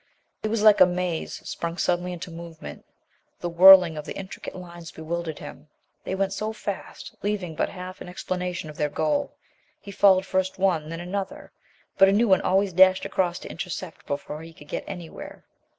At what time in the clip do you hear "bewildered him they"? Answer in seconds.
4.89-6.15